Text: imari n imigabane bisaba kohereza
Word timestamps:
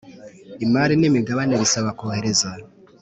imari 0.65 0.93
n 0.97 1.03
imigabane 1.09 1.53
bisaba 1.61 1.89
kohereza 1.99 2.49